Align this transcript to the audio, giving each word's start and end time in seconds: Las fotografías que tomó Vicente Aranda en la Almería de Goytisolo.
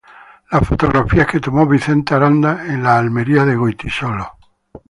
Las 0.49 0.67
fotografías 0.67 1.27
que 1.27 1.39
tomó 1.39 1.67
Vicente 1.67 2.15
Aranda 2.15 2.65
en 2.65 2.81
la 2.81 2.97
Almería 2.97 3.45
de 3.45 3.55
Goytisolo. 3.55 4.31